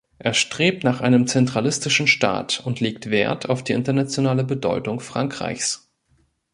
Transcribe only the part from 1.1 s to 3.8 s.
zentralistischen Staat und legt Wert auf die